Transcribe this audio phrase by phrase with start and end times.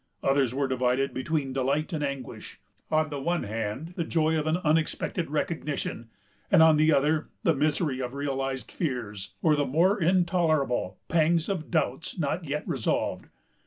[0.23, 2.59] Others were divided between delight and anguish:
[2.89, 6.09] on the one hand, the joy of an unexpected recognition;
[6.49, 11.69] and, on the other, the misery of realized fears, or the more intolerable pangs of
[11.69, 13.25] doubts not yet resolved.